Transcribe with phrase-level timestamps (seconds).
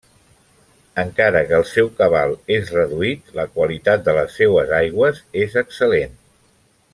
[1.01, 6.19] Encara que el seu cabal és reduït, la qualitat de les seues aigües és excel·lent.